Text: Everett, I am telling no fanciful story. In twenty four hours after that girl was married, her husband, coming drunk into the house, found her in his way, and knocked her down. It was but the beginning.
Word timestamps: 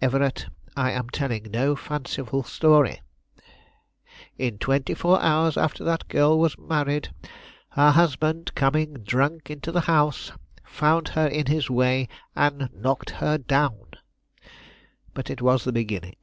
Everett, 0.00 0.46
I 0.76 0.92
am 0.92 1.10
telling 1.10 1.50
no 1.50 1.74
fanciful 1.74 2.44
story. 2.44 3.00
In 4.38 4.56
twenty 4.58 4.94
four 4.94 5.20
hours 5.20 5.56
after 5.56 5.82
that 5.82 6.06
girl 6.06 6.38
was 6.38 6.56
married, 6.56 7.12
her 7.70 7.90
husband, 7.90 8.54
coming 8.54 8.94
drunk 9.02 9.50
into 9.50 9.72
the 9.72 9.80
house, 9.90 10.30
found 10.62 11.08
her 11.18 11.26
in 11.26 11.46
his 11.46 11.68
way, 11.70 12.06
and 12.36 12.70
knocked 12.72 13.10
her 13.18 13.36
down. 13.36 13.80
It 15.28 15.42
was 15.42 15.64
but 15.64 15.64
the 15.64 15.72
beginning. 15.72 16.18